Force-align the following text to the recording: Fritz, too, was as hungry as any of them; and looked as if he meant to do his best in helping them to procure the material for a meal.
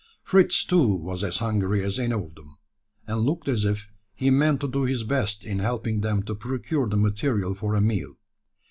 Fritz, 0.23 0.65
too, 0.65 0.95
was 0.95 1.23
as 1.23 1.37
hungry 1.37 1.83
as 1.83 1.99
any 1.99 2.11
of 2.11 2.33
them; 2.33 2.57
and 3.05 3.19
looked 3.19 3.47
as 3.47 3.65
if 3.65 3.87
he 4.15 4.31
meant 4.31 4.59
to 4.61 4.67
do 4.67 4.81
his 4.85 5.03
best 5.03 5.45
in 5.45 5.59
helping 5.59 6.01
them 6.01 6.23
to 6.23 6.33
procure 6.33 6.89
the 6.89 6.97
material 6.97 7.53
for 7.53 7.75
a 7.75 7.81
meal. 7.81 8.15